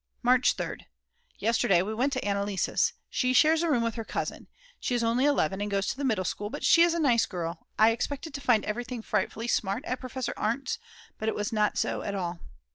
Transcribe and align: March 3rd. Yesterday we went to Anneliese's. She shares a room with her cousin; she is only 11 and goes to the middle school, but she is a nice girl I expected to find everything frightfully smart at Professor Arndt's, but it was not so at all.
March 0.23 0.57
3rd. 0.57 0.85
Yesterday 1.37 1.83
we 1.83 1.93
went 1.93 2.11
to 2.11 2.25
Anneliese's. 2.25 2.93
She 3.07 3.33
shares 3.33 3.61
a 3.61 3.69
room 3.69 3.83
with 3.83 3.93
her 3.93 4.03
cousin; 4.03 4.47
she 4.79 4.95
is 4.95 5.03
only 5.03 5.25
11 5.25 5.61
and 5.61 5.69
goes 5.69 5.85
to 5.89 5.95
the 5.95 6.03
middle 6.03 6.25
school, 6.25 6.49
but 6.49 6.63
she 6.63 6.81
is 6.81 6.95
a 6.95 6.99
nice 6.99 7.27
girl 7.27 7.67
I 7.77 7.91
expected 7.91 8.33
to 8.33 8.41
find 8.41 8.65
everything 8.65 9.03
frightfully 9.03 9.47
smart 9.47 9.85
at 9.85 9.99
Professor 9.99 10.33
Arndt's, 10.35 10.79
but 11.19 11.29
it 11.29 11.35
was 11.35 11.53
not 11.53 11.77
so 11.77 12.01
at 12.01 12.15
all. 12.15 12.39